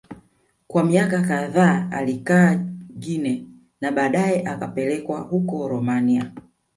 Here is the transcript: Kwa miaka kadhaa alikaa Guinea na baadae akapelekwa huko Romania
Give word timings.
Kwa 0.67 0.83
miaka 0.83 1.21
kadhaa 1.21 1.91
alikaa 1.91 2.55
Guinea 2.99 3.41
na 3.81 3.91
baadae 3.91 4.43
akapelekwa 4.45 5.19
huko 5.19 5.67
Romania 5.67 6.31